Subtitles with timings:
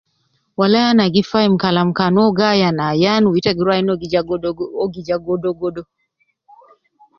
[0.59, 1.89] Walayi anagi fahim, kalam
[2.19, 3.91] uwo gi ayan, ayan, ita guruwa ayinu
[4.75, 5.81] uwo gi ja godogodo.